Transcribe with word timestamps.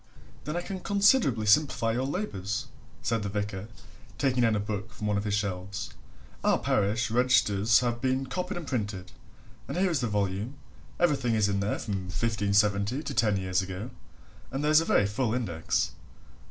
"Then 0.45 0.57
I 0.57 0.63
can 0.63 0.79
considerably 0.79 1.45
simplify 1.45 1.91
your 1.91 2.07
labours," 2.07 2.65
said 3.03 3.21
the 3.21 3.29
vicar, 3.29 3.67
taking 4.17 4.41
down 4.41 4.55
a 4.55 4.59
book 4.59 4.91
from 4.91 5.05
one 5.05 5.15
of 5.15 5.25
his 5.25 5.35
shelves. 5.35 5.91
"Our 6.43 6.57
parish 6.57 7.11
registers 7.11 7.81
have 7.81 8.01
been 8.01 8.25
copied 8.25 8.57
and 8.57 8.65
printed, 8.65 9.11
and 9.67 9.77
here 9.77 9.91
is 9.91 9.99
the 9.99 10.07
volume 10.07 10.55
everything 10.99 11.35
is 11.35 11.47
in 11.47 11.59
there 11.59 11.77
from 11.77 12.05
1570 12.05 13.03
to 13.03 13.13
ten 13.13 13.37
years 13.37 13.61
ago, 13.61 13.91
and 14.49 14.63
there 14.63 14.71
is 14.71 14.81
a 14.81 14.85
very 14.85 15.05
full 15.05 15.35
index. 15.35 15.91